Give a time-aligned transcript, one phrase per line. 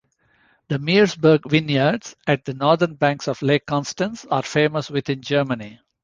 [0.69, 5.79] The Meersburg vineyards at the northern banks of Lake Constance are famous within Germany.